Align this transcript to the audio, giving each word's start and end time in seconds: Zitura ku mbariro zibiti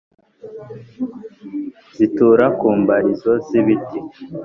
Zitura 1.95 2.45
ku 2.59 2.67
mbariro 2.79 3.33
zibiti 3.47 3.99